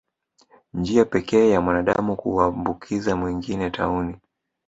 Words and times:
Njia 0.73 1.05
pekee 1.05 1.49
ya 1.49 1.61
mwanadamu 1.61 2.15
kumwambukiza 2.15 3.15
mwingine 3.15 3.71
tauni 3.71 4.17